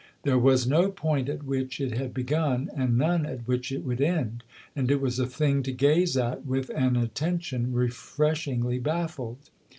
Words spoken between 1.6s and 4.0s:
it had begun and none at which it